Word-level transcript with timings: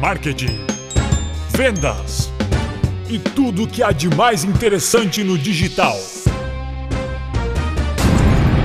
marketing, 0.00 0.58
vendas 1.50 2.32
e 3.06 3.18
tudo 3.18 3.64
o 3.64 3.68
que 3.68 3.82
há 3.82 3.92
de 3.92 4.08
mais 4.08 4.44
interessante 4.44 5.22
no 5.22 5.36
digital. 5.36 5.94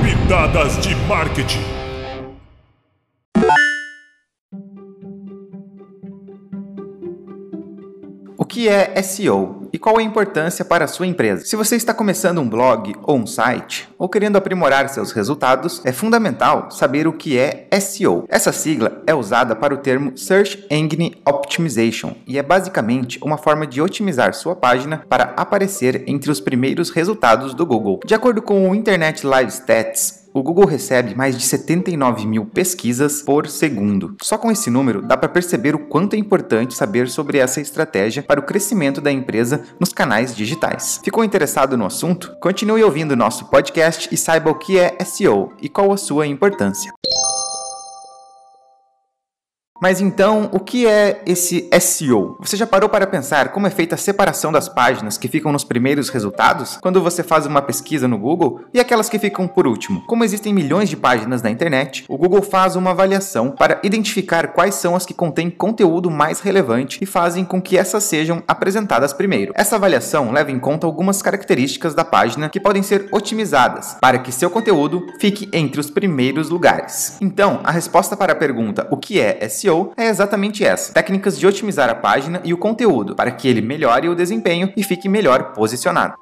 Pitadas 0.02 0.78
de 0.80 0.96
marketing. 1.08 1.60
O 8.38 8.46
que 8.46 8.70
é 8.70 9.04
SEO 9.04 9.65
e 9.76 9.78
qual 9.78 9.98
a 9.98 10.02
importância 10.02 10.64
para 10.64 10.86
a 10.86 10.88
sua 10.88 11.06
empresa? 11.06 11.44
Se 11.44 11.58
você 11.58 11.76
está 11.76 11.94
começando 11.94 12.40
um 12.40 12.48
blog 12.48 12.96
ou 13.04 13.18
um 13.18 13.28
site 13.28 13.90
ou 13.98 14.08
querendo 14.08 14.38
aprimorar 14.38 14.88
seus 14.88 15.12
resultados, 15.12 15.82
é 15.84 15.92
fundamental 15.92 16.72
saber 16.72 17.10
o 17.10 17.12
que 17.12 17.38
é 17.38 17.68
SEO. 17.82 18.24
Essa 18.30 18.54
sigla 18.54 19.04
é 19.06 19.14
usada 19.14 19.54
para 19.54 19.74
o 19.74 19.78
termo 19.78 20.18
Search 20.18 20.66
Engine 20.72 21.22
Optimization 21.28 22.16
e 22.26 22.38
é 22.38 22.42
basicamente 22.42 23.20
uma 23.22 23.38
forma 23.38 23.68
de 23.68 23.82
otimizar 23.82 24.34
sua 24.34 24.56
página 24.56 25.04
para 25.10 25.34
aparecer 25.36 26.06
entre 26.08 26.32
os 26.32 26.40
primeiros 26.40 26.90
resultados 26.90 27.54
do 27.54 27.66
Google. 27.66 28.00
De 28.06 28.16
acordo 28.16 28.42
com 28.42 28.70
o 28.70 28.76
Internet 28.76 29.28
Live 29.28 29.52
Stats, 29.52 30.25
o 30.36 30.44
Google 30.44 30.66
recebe 30.66 31.16
mais 31.16 31.38
de 31.38 31.46
79 31.46 32.28
mil 32.28 32.46
pesquisas 32.46 33.22
por 33.22 33.48
segundo. 33.48 34.18
Só 34.22 34.38
com 34.38 34.52
esse 34.52 34.70
número 34.70 35.02
dá 35.02 35.16
para 35.16 35.30
perceber 35.30 35.74
o 35.74 35.88
quanto 35.88 36.14
é 36.14 36.20
importante 36.20 36.76
saber 36.76 37.08
sobre 37.08 37.38
essa 37.38 37.62
estratégia 37.62 38.22
para 38.22 38.42
o 38.42 38.44
crescimento 38.44 39.00
da 39.00 39.10
empresa 39.10 39.64
nos 39.80 39.94
canais 39.94 40.36
digitais. 40.36 41.00
Ficou 41.02 41.24
interessado 41.24 41.78
no 41.78 41.86
assunto? 41.86 42.36
Continue 42.42 42.84
ouvindo 42.84 43.16
nosso 43.16 43.46
podcast 43.46 44.10
e 44.12 44.18
saiba 44.18 44.52
o 44.52 44.56
que 44.56 44.78
é 44.78 44.98
SEO 45.06 45.54
e 45.62 45.70
qual 45.70 45.94
a 45.94 45.98
sua 45.98 46.28
importância. 46.28 46.92
Mas 49.82 50.00
então, 50.00 50.50
o 50.54 50.60
que 50.60 50.88
é 50.88 51.22
esse 51.26 51.70
SEO? 51.82 52.38
Você 52.40 52.56
já 52.56 52.66
parou 52.66 52.88
para 52.90 53.06
pensar 53.06 53.50
como 53.50 53.68
é 53.68 53.70
feita 53.70 53.96
a 53.96 53.98
separação 53.98 54.50
das 54.50 54.70
páginas 54.70 55.18
que 55.18 55.28
ficam 55.28 55.52
nos 55.52 55.66
primeiros 55.66 56.08
resultados 56.08 56.78
quando 56.82 57.02
você 57.02 57.22
faz 57.22 57.46
uma 57.46 57.62
pesquisa 57.62 58.08
no 58.08 58.18
Google 58.18 58.62
e 58.74 58.80
aquelas 58.80 59.10
que 59.10 59.20
ficam 59.20 59.50
por 59.50 59.68
último? 59.68 60.02
Como 60.08 60.24
existem 60.24 60.54
milhões 60.54 60.88
de 60.88 60.96
páginas 60.96 61.42
na 61.42 61.52
internet, 61.52 62.06
o 62.08 62.18
Google 62.18 62.42
faz 62.42 62.78
uma 62.78 62.92
avaliação 62.92 63.52
para 63.52 63.82
identificar 63.84 64.54
quais 64.54 64.76
são 64.76 64.96
as 64.96 65.06
que 65.06 65.14
contêm 65.14 65.50
conteúdo 65.50 66.10
mais 66.10 66.40
relevante 66.40 66.98
e 67.02 67.06
fazem 67.06 67.44
com 67.44 67.62
que 67.62 67.78
essas 67.78 68.06
sejam 68.06 68.42
apresentadas 68.48 69.12
primeiro. 69.12 69.52
Essa 69.58 69.76
avaliação 69.76 70.32
leva 70.32 70.52
em 70.52 70.60
conta 70.60 70.88
algumas 70.88 71.22
características 71.22 71.94
da 71.94 72.06
página 72.06 72.48
que 72.48 72.62
podem 72.62 72.82
ser 72.82 73.10
otimizadas 73.12 73.98
para 74.00 74.20
que 74.20 74.32
seu 74.32 74.50
conteúdo 74.50 75.06
fique 75.20 75.50
entre 75.52 75.82
os 75.82 75.90
primeiros 75.90 76.50
lugares. 76.50 77.18
Então, 77.20 77.60
a 77.62 77.72
resposta 77.72 78.16
para 78.16 78.32
a 78.32 78.38
pergunta 78.38 78.88
o 78.90 78.96
que 78.96 79.20
é 79.20 79.48
SEO 79.50 79.65
SEO 79.66 79.94
é 79.98 80.08
exatamente 80.08 80.64
essa: 80.64 80.94
técnicas 80.94 81.40
de 81.40 81.48
otimizar 81.48 81.90
a 81.90 81.96
página 81.96 82.40
e 82.44 82.54
o 82.54 82.58
conteúdo 82.58 83.16
para 83.16 83.32
que 83.32 83.48
ele 83.48 83.62
melhore 83.62 84.08
o 84.08 84.16
desempenho 84.16 84.72
e 84.78 84.84
fique 84.84 85.10
melhor 85.10 85.54
posicionado. 85.54 86.14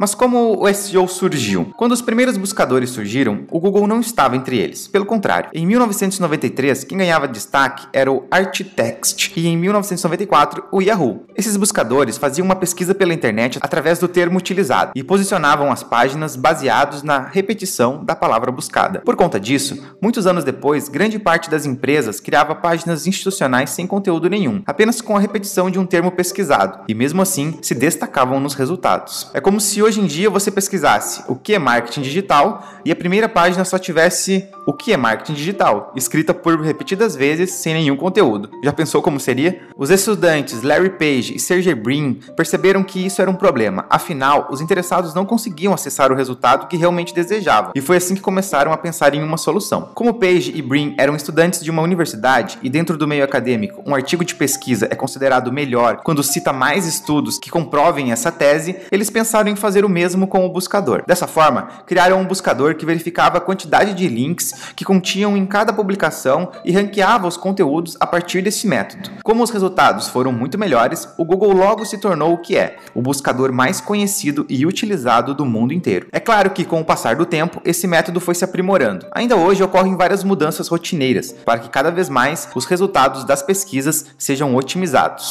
Mas 0.00 0.14
como 0.14 0.64
o 0.64 0.72
SEO 0.72 1.06
surgiu? 1.06 1.74
Quando 1.76 1.92
os 1.92 2.00
primeiros 2.00 2.38
buscadores 2.38 2.88
surgiram, 2.88 3.44
o 3.50 3.60
Google 3.60 3.86
não 3.86 4.00
estava 4.00 4.34
entre 4.34 4.56
eles. 4.56 4.88
Pelo 4.88 5.04
contrário, 5.04 5.50
em 5.52 5.66
1993, 5.66 6.84
quem 6.84 6.96
ganhava 6.96 7.28
destaque 7.28 7.86
era 7.92 8.10
o 8.10 8.24
Arttext 8.30 9.30
e 9.36 9.46
em 9.46 9.58
1994 9.58 10.64
o 10.72 10.80
Yahoo. 10.80 11.26
Esses 11.36 11.54
buscadores 11.54 12.16
faziam 12.16 12.46
uma 12.46 12.56
pesquisa 12.56 12.94
pela 12.94 13.12
internet 13.12 13.58
através 13.60 13.98
do 13.98 14.08
termo 14.08 14.38
utilizado 14.38 14.92
e 14.94 15.04
posicionavam 15.04 15.70
as 15.70 15.82
páginas 15.82 16.34
baseados 16.34 17.02
na 17.02 17.18
repetição 17.18 18.02
da 18.02 18.16
palavra 18.16 18.50
buscada. 18.50 19.00
Por 19.00 19.16
conta 19.16 19.38
disso, 19.38 19.86
muitos 20.00 20.26
anos 20.26 20.44
depois, 20.44 20.88
grande 20.88 21.18
parte 21.18 21.50
das 21.50 21.66
empresas 21.66 22.20
criava 22.20 22.54
páginas 22.54 23.06
institucionais 23.06 23.68
sem 23.68 23.86
conteúdo 23.86 24.30
nenhum, 24.30 24.62
apenas 24.64 25.02
com 25.02 25.14
a 25.14 25.20
repetição 25.20 25.70
de 25.70 25.78
um 25.78 25.84
termo 25.84 26.10
pesquisado, 26.10 26.84
e 26.88 26.94
mesmo 26.94 27.20
assim 27.20 27.58
se 27.60 27.74
destacavam 27.74 28.40
nos 28.40 28.54
resultados. 28.54 29.30
É 29.34 29.42
como 29.42 29.60
se 29.60 29.82
hoje 29.82 29.89
hoje 29.90 30.00
em 30.00 30.06
dia 30.06 30.30
você 30.30 30.52
pesquisasse 30.52 31.24
o 31.26 31.34
que 31.34 31.52
é 31.52 31.58
marketing 31.58 32.02
digital 32.02 32.64
e 32.84 32.92
a 32.92 32.96
primeira 32.96 33.28
página 33.28 33.64
só 33.64 33.76
tivesse 33.76 34.48
o 34.64 34.72
que 34.72 34.92
é 34.92 34.96
marketing 34.96 35.32
digital, 35.32 35.92
escrita 35.96 36.32
por 36.32 36.60
repetidas 36.60 37.16
vezes 37.16 37.50
sem 37.54 37.74
nenhum 37.74 37.96
conteúdo. 37.96 38.48
Já 38.62 38.72
pensou 38.72 39.02
como 39.02 39.18
seria? 39.18 39.60
Os 39.76 39.90
estudantes 39.90 40.62
Larry 40.62 40.90
Page 40.90 41.34
e 41.34 41.40
Sergey 41.40 41.74
Brin 41.74 42.20
perceberam 42.36 42.84
que 42.84 43.04
isso 43.04 43.20
era 43.20 43.28
um 43.28 43.34
problema. 43.34 43.84
Afinal, 43.90 44.46
os 44.50 44.60
interessados 44.60 45.12
não 45.12 45.26
conseguiam 45.26 45.74
acessar 45.74 46.12
o 46.12 46.14
resultado 46.14 46.68
que 46.68 46.76
realmente 46.76 47.12
desejavam, 47.12 47.72
e 47.74 47.80
foi 47.80 47.96
assim 47.96 48.14
que 48.14 48.20
começaram 48.20 48.72
a 48.72 48.76
pensar 48.76 49.12
em 49.12 49.22
uma 49.24 49.36
solução. 49.36 49.90
Como 49.92 50.14
Page 50.14 50.52
e 50.54 50.62
Brin 50.62 50.94
eram 50.98 51.16
estudantes 51.16 51.64
de 51.64 51.70
uma 51.70 51.82
universidade 51.82 52.58
e 52.62 52.70
dentro 52.70 52.96
do 52.96 53.08
meio 53.08 53.24
acadêmico, 53.24 53.82
um 53.84 53.94
artigo 53.94 54.24
de 54.24 54.36
pesquisa 54.36 54.86
é 54.88 54.94
considerado 54.94 55.52
melhor 55.52 56.00
quando 56.04 56.22
cita 56.22 56.52
mais 56.52 56.86
estudos 56.86 57.38
que 57.38 57.50
comprovem 57.50 58.12
essa 58.12 58.30
tese, 58.30 58.76
eles 58.92 59.10
pensaram 59.10 59.50
em 59.50 59.56
fazer 59.56 59.79
fazer 59.80 59.84
o 59.84 59.88
mesmo 59.88 60.26
com 60.26 60.44
o 60.44 60.48
buscador. 60.48 61.02
Dessa 61.06 61.26
forma, 61.26 61.68
criaram 61.86 62.20
um 62.20 62.26
buscador 62.26 62.74
que 62.74 62.86
verificava 62.86 63.38
a 63.38 63.40
quantidade 63.40 63.94
de 63.94 64.08
links 64.08 64.52
que 64.76 64.84
continham 64.84 65.36
em 65.36 65.46
cada 65.46 65.72
publicação 65.72 66.50
e 66.64 66.72
ranqueava 66.72 67.26
os 67.26 67.36
conteúdos 67.36 67.96
a 67.98 68.06
partir 68.06 68.42
desse 68.42 68.66
método. 68.66 69.10
Como 69.22 69.42
os 69.42 69.50
resultados 69.50 70.08
foram 70.08 70.32
muito 70.32 70.58
melhores, 70.58 71.08
o 71.16 71.24
Google 71.24 71.52
logo 71.52 71.84
se 71.84 71.98
tornou 71.98 72.34
o 72.34 72.38
que 72.38 72.56
é, 72.56 72.76
o 72.94 73.00
buscador 73.00 73.52
mais 73.52 73.80
conhecido 73.80 74.44
e 74.48 74.66
utilizado 74.66 75.34
do 75.34 75.46
mundo 75.46 75.72
inteiro. 75.72 76.08
É 76.12 76.20
claro 76.20 76.50
que, 76.50 76.64
com 76.64 76.80
o 76.80 76.84
passar 76.84 77.16
do 77.16 77.26
tempo, 77.26 77.60
esse 77.64 77.86
método 77.86 78.20
foi 78.20 78.34
se 78.34 78.44
aprimorando. 78.44 79.06
Ainda 79.12 79.36
hoje 79.36 79.62
ocorrem 79.62 79.96
várias 79.96 80.24
mudanças 80.24 80.68
rotineiras 80.68 81.32
para 81.44 81.58
que 81.58 81.70
cada 81.70 81.90
vez 81.90 82.08
mais 82.08 82.48
os 82.54 82.66
resultados 82.66 83.24
das 83.24 83.42
pesquisas 83.42 84.06
sejam 84.18 84.54
otimizados. 84.54 85.30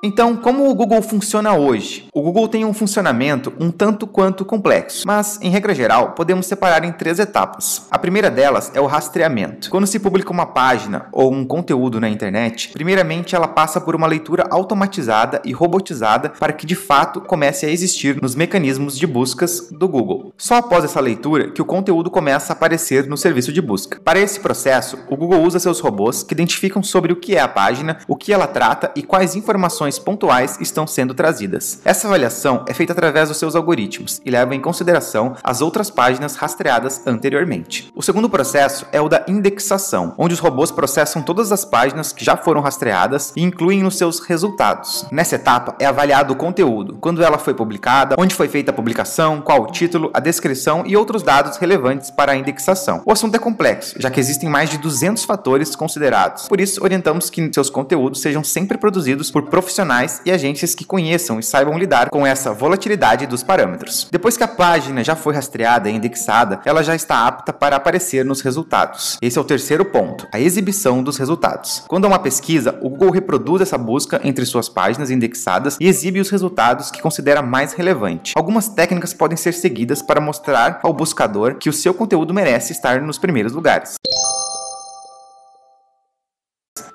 Então, 0.00 0.36
como 0.36 0.70
o 0.70 0.74
Google 0.76 1.02
funciona 1.02 1.54
hoje? 1.54 2.06
O 2.14 2.22
Google 2.22 2.46
tem 2.46 2.64
um 2.64 2.72
funcionamento 2.72 3.52
um 3.58 3.68
tanto 3.70 4.06
quanto 4.06 4.44
complexo, 4.44 5.04
mas, 5.04 5.40
em 5.42 5.50
regra 5.50 5.74
geral, 5.74 6.12
podemos 6.12 6.46
separar 6.46 6.84
em 6.84 6.92
três 6.92 7.18
etapas. 7.18 7.86
A 7.90 7.98
primeira 7.98 8.30
delas 8.30 8.70
é 8.74 8.80
o 8.80 8.86
rastreamento. 8.86 9.68
Quando 9.68 9.88
se 9.88 9.98
publica 9.98 10.30
uma 10.30 10.46
página 10.46 11.06
ou 11.10 11.32
um 11.32 11.44
conteúdo 11.44 12.00
na 12.00 12.08
internet, 12.08 12.70
primeiramente 12.72 13.34
ela 13.34 13.48
passa 13.48 13.80
por 13.80 13.96
uma 13.96 14.06
leitura 14.06 14.46
automatizada 14.50 15.42
e 15.44 15.52
robotizada 15.52 16.28
para 16.30 16.52
que 16.52 16.64
de 16.64 16.76
fato 16.76 17.20
comece 17.20 17.66
a 17.66 17.70
existir 17.70 18.22
nos 18.22 18.36
mecanismos 18.36 18.96
de 18.96 19.06
buscas 19.06 19.68
do 19.68 19.88
Google. 19.88 20.32
Só 20.36 20.56
após 20.56 20.84
essa 20.84 21.00
leitura 21.00 21.50
que 21.50 21.62
o 21.62 21.66
conteúdo 21.66 22.08
começa 22.08 22.52
a 22.52 22.54
aparecer 22.54 23.08
no 23.08 23.16
serviço 23.16 23.52
de 23.52 23.60
busca. 23.60 24.00
Para 24.04 24.20
esse 24.20 24.38
processo, 24.38 24.96
o 25.10 25.16
Google 25.16 25.42
usa 25.42 25.58
seus 25.58 25.80
robôs 25.80 26.22
que 26.22 26.34
identificam 26.34 26.84
sobre 26.84 27.12
o 27.12 27.16
que 27.16 27.34
é 27.34 27.40
a 27.40 27.48
página, 27.48 27.98
o 28.06 28.14
que 28.14 28.32
ela 28.32 28.46
trata 28.46 28.92
e 28.94 29.02
quais 29.02 29.34
informações 29.34 29.87
informações 29.88 29.98
pontuais 29.98 30.58
estão 30.60 30.86
sendo 30.86 31.14
trazidas. 31.14 31.80
Essa 31.84 32.06
avaliação 32.06 32.64
é 32.68 32.74
feita 32.74 32.92
através 32.92 33.28
dos 33.28 33.38
seus 33.38 33.56
algoritmos 33.56 34.20
e 34.24 34.30
leva 34.30 34.54
em 34.54 34.60
consideração 34.60 35.34
as 35.42 35.60
outras 35.60 35.90
páginas 35.90 36.36
rastreadas 36.36 37.00
anteriormente. 37.06 37.90
O 37.94 38.02
segundo 38.02 38.28
processo 38.28 38.86
é 38.92 39.00
o 39.00 39.08
da 39.08 39.24
indexação, 39.26 40.14
onde 40.18 40.34
os 40.34 40.40
robôs 40.40 40.70
processam 40.70 41.22
todas 41.22 41.50
as 41.50 41.64
páginas 41.64 42.12
que 42.12 42.24
já 42.24 42.36
foram 42.36 42.60
rastreadas 42.60 43.32
e 43.34 43.42
incluem 43.42 43.82
nos 43.82 43.96
seus 43.96 44.20
resultados. 44.20 45.06
Nessa 45.10 45.36
etapa 45.36 45.74
é 45.78 45.86
avaliado 45.86 46.32
o 46.32 46.36
conteúdo, 46.36 46.98
quando 47.00 47.22
ela 47.22 47.38
foi 47.38 47.54
publicada, 47.54 48.16
onde 48.18 48.34
foi 48.34 48.48
feita 48.48 48.70
a 48.70 48.74
publicação, 48.74 49.40
qual 49.40 49.62
o 49.62 49.66
título, 49.66 50.10
a 50.12 50.20
descrição 50.20 50.82
e 50.86 50.96
outros 50.96 51.22
dados 51.22 51.56
relevantes 51.56 52.10
para 52.10 52.32
a 52.32 52.36
indexação. 52.36 53.02
O 53.06 53.12
assunto 53.12 53.34
é 53.34 53.38
complexo, 53.38 53.94
já 53.98 54.10
que 54.10 54.20
existem 54.20 54.48
mais 54.48 54.68
de 54.68 54.78
200 54.78 55.24
fatores 55.24 55.74
considerados. 55.74 56.48
Por 56.48 56.60
isso, 56.60 56.82
orientamos 56.82 57.30
que 57.30 57.50
seus 57.52 57.70
conteúdos 57.70 58.20
sejam 58.20 58.44
sempre 58.44 58.76
produzidos 58.76 59.30
por 59.30 59.44
profissionais 59.44 59.77
profissionais 59.78 60.20
e 60.24 60.32
agentes 60.32 60.74
que 60.74 60.84
conheçam 60.84 61.38
e 61.38 61.42
saibam 61.42 61.78
lidar 61.78 62.10
com 62.10 62.26
essa 62.26 62.52
volatilidade 62.52 63.26
dos 63.26 63.44
parâmetros. 63.44 64.08
Depois 64.10 64.36
que 64.36 64.42
a 64.42 64.48
página 64.48 65.04
já 65.04 65.14
foi 65.14 65.34
rastreada 65.34 65.88
e 65.88 65.94
indexada, 65.94 66.60
ela 66.64 66.82
já 66.82 66.96
está 66.96 67.26
apta 67.26 67.52
para 67.52 67.76
aparecer 67.76 68.24
nos 68.24 68.40
resultados. 68.40 69.16
Esse 69.22 69.38
é 69.38 69.40
o 69.40 69.44
terceiro 69.44 69.84
ponto, 69.84 70.26
a 70.32 70.40
exibição 70.40 71.02
dos 71.02 71.16
resultados. 71.16 71.84
Quando 71.86 72.06
há 72.06 72.08
uma 72.08 72.18
pesquisa, 72.18 72.76
o 72.82 72.90
Google 72.90 73.10
reproduz 73.10 73.62
essa 73.62 73.78
busca 73.78 74.20
entre 74.24 74.44
suas 74.44 74.68
páginas 74.68 75.10
indexadas 75.10 75.76
e 75.80 75.86
exibe 75.86 76.20
os 76.20 76.30
resultados 76.30 76.90
que 76.90 77.00
considera 77.00 77.42
mais 77.42 77.72
relevante. 77.72 78.32
Algumas 78.36 78.68
técnicas 78.68 79.14
podem 79.14 79.36
ser 79.36 79.54
seguidas 79.54 80.02
para 80.02 80.20
mostrar 80.20 80.80
ao 80.82 80.92
buscador 80.92 81.54
que 81.54 81.68
o 81.68 81.72
seu 81.72 81.94
conteúdo 81.94 82.34
merece 82.34 82.72
estar 82.72 83.00
nos 83.00 83.18
primeiros 83.18 83.52
lugares. 83.52 83.94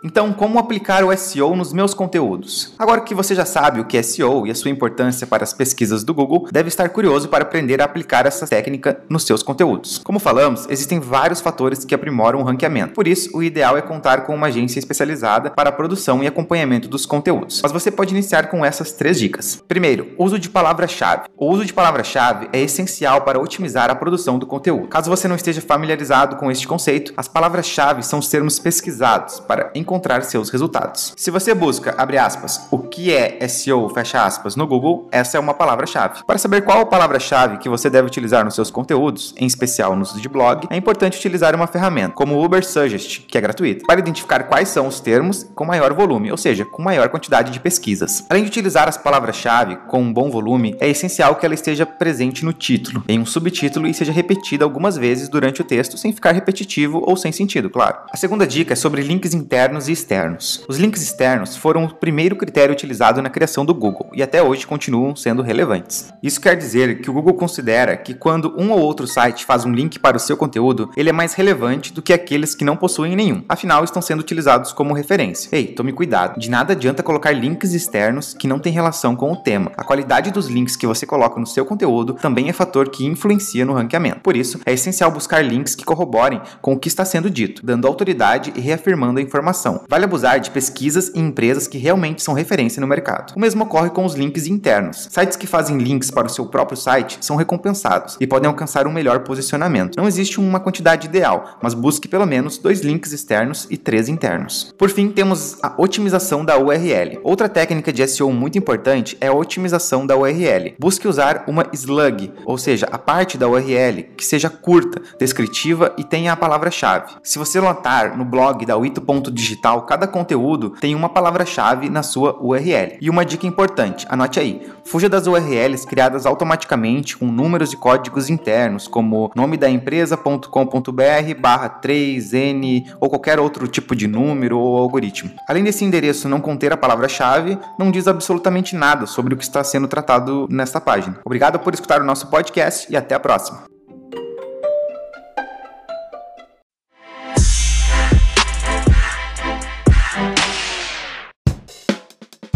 Então, 0.05 0.33
como 0.33 0.59
aplicar 0.59 1.01
o 1.05 1.15
SEO 1.15 1.55
nos 1.55 1.71
meus 1.71 1.94
conteúdos? 1.94 2.73
Agora 2.77 3.00
que 3.00 3.15
você 3.15 3.33
já 3.33 3.45
sabe 3.45 3.79
o 3.79 3.85
que 3.85 3.97
é 3.97 4.03
SEO 4.03 4.45
e 4.45 4.51
a 4.51 4.55
sua 4.55 4.69
importância 4.69 5.25
para 5.25 5.45
as 5.45 5.53
pesquisas 5.53 6.03
do 6.03 6.13
Google, 6.13 6.50
deve 6.51 6.67
estar 6.67 6.89
curioso 6.89 7.29
para 7.29 7.44
aprender 7.44 7.81
a 7.81 7.85
aplicar 7.85 8.25
essa 8.25 8.45
técnica 8.45 9.00
nos 9.07 9.23
seus 9.23 9.41
conteúdos. 9.41 10.00
Como 10.00 10.19
falamos, 10.19 10.67
existem 10.69 11.00
vários 11.00 11.39
fatores 11.39 11.85
que 11.85 11.95
aprimoram 11.95 12.41
o 12.41 12.44
ranqueamento. 12.44 12.94
Por 12.94 13.07
isso, 13.07 13.29
o 13.33 13.41
ideal 13.41 13.77
é 13.77 13.81
contar 13.81 14.25
com 14.25 14.35
uma 14.35 14.47
agência 14.47 14.77
especializada 14.77 15.51
para 15.51 15.69
a 15.69 15.71
produção 15.71 16.21
e 16.21 16.27
acompanhamento 16.27 16.89
dos 16.89 17.06
conteúdos. 17.06 17.61
Mas 17.63 17.71
você 17.71 17.89
pode 17.89 18.13
iniciar 18.13 18.49
com 18.49 18.65
essas 18.65 18.91
três 18.91 19.17
dicas. 19.17 19.63
Primeiro, 19.69 20.09
uso 20.17 20.38
de 20.38 20.49
palavra-chave. 20.49 21.29
O 21.38 21.49
uso 21.49 21.63
de 21.63 21.71
palavra-chave 21.71 22.49
é 22.51 22.59
essencial 22.59 23.21
para 23.21 23.39
otimizar 23.39 23.89
a 23.89 23.95
produção 23.95 24.38
do 24.38 24.45
conteúdo. 24.45 24.89
Caso 24.89 25.09
você 25.09 25.29
não 25.29 25.38
esteja 25.38 25.61
familiarizado 25.61 26.35
com 26.35 26.51
este 26.51 26.67
conceito, 26.67 27.13
as 27.15 27.29
palavras-chave 27.29 28.03
são 28.03 28.19
os 28.19 28.27
termos 28.27 28.59
pesquisados 28.59 29.39
para 29.39 29.71
encontrar 29.73 29.93
seus 30.24 30.50
resultados. 30.50 31.13
Se 31.18 31.30
você 31.30 31.54
busca, 31.54 31.94
abre 31.98 32.18
aspas, 32.18 32.68
o 32.72 32.78
que 32.78 33.13
é 33.13 33.48
SEO, 33.48 33.90
fecha 33.90 34.24
aspas, 34.24 34.56
no 34.56 34.66
Google, 34.66 35.07
essa 35.12 35.38
é 35.38 35.40
uma 35.40 35.54
palavra-chave. 35.54 36.24
Para 36.25 36.38
saber 36.38 36.62
qual 36.63 36.86
palavra-chave 36.86 37.57
que 37.57 37.69
você 37.69 37.90
deve 37.90 38.07
utilizar 38.07 38.45
nos 38.45 38.56
seus 38.56 38.72
conteúdos, 38.72 39.34
em 39.38 39.45
especial 39.45 39.95
nos 39.95 40.13
de 40.19 40.30
blog, 40.30 40.68
é 40.69 40.78
importante 40.78 41.18
utilizar 41.18 41.56
uma 41.56 41.68
ferramenta 41.68 42.13
como 42.13 42.36
o 42.36 42.44
Uber 42.44 42.66
Suggest, 42.66 43.22
que 43.28 43.38
é 43.38 43.42
gratuita, 43.42 43.86
para 43.86 44.00
identificar 44.00 44.44
quais 44.44 44.69
são 44.69 44.88
os 44.88 45.00
termos 45.00 45.44
com 45.56 45.66
maior 45.66 45.94
volume, 45.94 46.31
ou 46.31 46.38
seja, 46.38 46.66
com 46.66 46.81
maior 46.81 47.10
quantidade 47.10 47.51
de 47.51 47.60
pesquisas. 47.60 48.24
Além 48.30 48.44
de 48.44 48.50
utilizar 48.50 48.88
as 48.88 48.98
palavras-chave 48.98 49.78
com 49.88 50.01
um 50.01 50.13
bom 50.13 50.30
volume, 50.30 50.75
é 50.80 50.88
essencial 50.88 51.36
que 51.36 51.45
ela 51.45 51.56
esteja 51.56 51.86
presente 51.86 52.45
no 52.45 52.54
título, 52.54 53.04
em 53.07 53.19
um 53.19 53.25
subtítulo 53.25 53.88
e 53.88 53.94
seja 53.94 54.12
repetida 54.12 54.63
algumas 54.63 54.98
vezes 54.98 55.30
durante 55.30 55.62
o 55.62 55.63
texto 55.63 55.98
sem 55.98 56.13
ficar 56.13 56.31
repetitivo 56.31 57.04
ou 57.06 57.16
sem 57.16 57.31
sentido, 57.31 57.69
claro. 57.69 57.98
A 58.12 58.18
segunda 58.18 58.45
dica 58.45 58.74
é 58.74 58.75
sobre 58.75 59.01
links 59.01 59.34
internos 59.34 59.82
e 59.88 59.91
externos. 59.91 60.63
Os 60.68 60.77
links 60.77 61.01
externos 61.01 61.56
foram 61.56 61.85
o 61.85 61.94
primeiro 61.94 62.35
critério 62.35 62.74
utilizado 62.74 63.21
na 63.21 63.30
criação 63.30 63.65
do 63.65 63.74
Google 63.74 64.09
e 64.13 64.24
até 64.24 64.41
hoje 64.41 64.68
continuam 64.68 65.15
sendo 65.15 65.41
relevantes. 65.41 66.13
Isso 66.21 66.41
quer 66.41 66.56
dizer 66.56 67.01
que 67.01 67.09
o 67.09 67.13
Google 67.13 67.33
considera 67.33 67.95
que 67.97 68.13
quando 68.13 68.53
um 68.57 68.71
ou 68.71 68.80
outro 68.80 69.07
site 69.07 69.45
faz 69.45 69.65
um 69.65 69.71
link 69.71 70.00
para 70.00 70.18
o 70.18 70.19
seu 70.19 70.38
conteúdo, 70.38 70.89
ele 70.95 71.09
é 71.09 71.13
mais 71.13 71.33
relevante 71.33 71.94
do 71.94 72.01
que 72.01 72.13
aqueles 72.13 72.56
que 72.56 72.65
não 72.65 72.75
possuem 72.75 73.15
nenhum, 73.15 73.44
afinal 73.47 73.83
estão 73.83 74.01
sendo 74.01 74.19
utilizados 74.19 74.71
como 74.71 74.94
referência. 74.94 75.50
Ei, 75.51 75.68
tome 75.68 75.94
cuidado, 75.94 76.39
de 76.39 76.50
nada 76.50 76.74
adianta 76.74 77.03
colocar 77.03 77.31
links 77.31 77.74
externos 77.74 78.33
que 78.33 78.47
não 78.47 78.59
têm 78.59 78.74
relação 78.74 79.15
com 79.15 79.31
o 79.31 79.35
tema. 79.35 79.71
A 79.77 79.83
qualidade 79.83 80.31
dos 80.31 80.47
links 80.47 80.75
que 80.75 80.88
você 80.88 81.06
coloca 81.06 81.39
no 81.39 81.47
seu 81.47 81.65
conteúdo 81.65 82.13
também 82.13 82.50
é 82.50 82.53
fator 82.53 82.89
que 82.89 83.06
influencia 83.06 83.65
no 83.65 83.74
ranqueamento. 83.74 84.21
Por 84.21 84.35
isso, 84.35 84.59
é 84.65 84.74
essencial 84.74 85.12
buscar 85.12 85.44
links 85.44 85.75
que 85.75 85.85
corroborem 85.85 86.41
com 86.62 86.74
o 86.74 86.80
que 86.80 86.88
está 86.88 87.06
sendo 87.06 87.30
dito, 87.30 87.65
dando 87.65 87.88
autoridade 87.88 88.53
e 88.56 88.62
reafirmando 88.62 89.19
a 89.19 89.24
informação. 89.24 89.72
Vale 89.87 90.05
abusar 90.05 90.39
de 90.39 90.51
pesquisas 90.51 91.09
e 91.13 91.19
empresas 91.19 91.67
que 91.67 91.77
realmente 91.77 92.21
são 92.21 92.33
referência 92.33 92.81
no 92.81 92.87
mercado. 92.87 93.33
O 93.35 93.39
mesmo 93.39 93.63
ocorre 93.63 93.89
com 93.89 94.05
os 94.05 94.15
links 94.15 94.47
internos. 94.47 95.07
Sites 95.11 95.37
que 95.37 95.47
fazem 95.47 95.77
links 95.77 96.11
para 96.11 96.27
o 96.27 96.29
seu 96.29 96.45
próprio 96.45 96.77
site 96.77 97.17
são 97.21 97.35
recompensados 97.35 98.17
e 98.19 98.27
podem 98.27 98.47
alcançar 98.47 98.87
um 98.87 98.91
melhor 98.91 99.19
posicionamento. 99.19 99.97
Não 99.97 100.07
existe 100.07 100.39
uma 100.39 100.59
quantidade 100.59 101.07
ideal, 101.07 101.57
mas 101.61 101.73
busque 101.73 102.07
pelo 102.07 102.25
menos 102.25 102.57
dois 102.57 102.81
links 102.81 103.11
externos 103.11 103.67
e 103.69 103.77
três 103.77 104.09
internos. 104.09 104.73
Por 104.77 104.89
fim, 104.89 105.09
temos 105.09 105.57
a 105.63 105.73
otimização 105.77 106.43
da 106.43 106.57
URL. 106.57 107.19
Outra 107.23 107.49
técnica 107.49 107.91
de 107.91 108.05
SEO 108.07 108.31
muito 108.31 108.57
importante 108.57 109.17
é 109.19 109.27
a 109.27 109.33
otimização 109.33 110.05
da 110.05 110.17
URL. 110.17 110.75
Busque 110.79 111.07
usar 111.07 111.43
uma 111.47 111.65
slug, 111.73 112.31
ou 112.45 112.57
seja, 112.57 112.87
a 112.91 112.97
parte 112.97 113.37
da 113.37 113.47
URL 113.47 114.03
que 114.17 114.25
seja 114.25 114.49
curta, 114.49 115.01
descritiva 115.19 115.93
e 115.97 116.03
tenha 116.03 116.33
a 116.33 116.37
palavra-chave. 116.37 117.13
Se 117.23 117.39
você 117.39 117.59
notar 117.59 118.17
no 118.17 118.25
blog 118.25 118.65
da 118.65 118.75
Wito.digital, 118.75 119.52
cada 119.85 120.07
conteúdo 120.07 120.71
tem 120.71 120.95
uma 120.95 121.09
palavra-chave 121.09 121.89
na 121.89 122.03
sua 122.03 122.38
URL. 122.41 122.97
E 123.01 123.09
uma 123.09 123.25
dica 123.25 123.47
importante, 123.47 124.05
anote 124.09 124.39
aí, 124.39 124.67
fuja 124.83 125.09
das 125.09 125.27
URLs 125.27 125.85
criadas 125.85 126.25
automaticamente 126.25 127.17
com 127.17 127.25
números 127.25 127.73
e 127.73 127.77
códigos 127.77 128.29
internos, 128.29 128.88
como 128.88 129.31
nome 129.35 129.57
da 129.57 129.69
empresa.com.br 129.69 131.39
barra 131.39 131.69
3n 131.81 132.94
ou 133.00 133.09
qualquer 133.09 133.39
outro 133.39 133.67
tipo 133.67 133.95
de 133.95 134.07
número 134.07 134.57
ou 134.57 134.77
algoritmo. 134.77 135.31
Além 135.47 135.63
desse 135.63 135.83
endereço 135.83 136.29
não 136.29 136.41
conter 136.41 136.71
a 136.73 136.77
palavra-chave, 136.77 137.57
não 137.77 137.91
diz 137.91 138.07
absolutamente 138.07 138.75
nada 138.75 139.06
sobre 139.06 139.33
o 139.33 139.38
que 139.38 139.44
está 139.44 139.63
sendo 139.63 139.88
tratado 139.88 140.47
nesta 140.49 140.79
página. 140.79 141.19
Obrigado 141.25 141.59
por 141.59 141.73
escutar 141.73 142.01
o 142.01 142.06
nosso 142.06 142.27
podcast 142.27 142.91
e 142.91 142.95
até 142.95 143.15
a 143.15 143.19
próxima. 143.19 143.72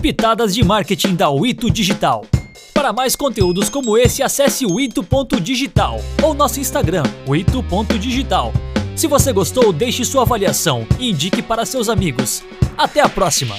Pitadas 0.08 0.56
de 0.56 0.64
marketing 0.64 1.16
da 1.16 1.30
Wito 1.30 1.70
Digital. 1.70 2.26
Para 2.74 2.94
mais 2.94 3.14
conteúdos 3.14 3.70
como 3.70 3.98
esse, 3.98 4.24
acesse 4.24 4.66
o 4.66 4.80
ito.digital 4.80 6.00
ou 6.24 6.34
nosso 6.34 6.62
Instagram, 6.62 7.04
ito.digital. 7.28 8.54
Se 8.96 9.06
você 9.06 9.34
gostou, 9.34 9.74
deixe 9.74 10.06
sua 10.06 10.22
avaliação 10.22 10.88
e 10.98 11.10
indique 11.10 11.42
para 11.42 11.66
seus 11.66 11.90
amigos. 11.90 12.42
Até 12.78 13.02
a 13.02 13.10
próxima! 13.10 13.58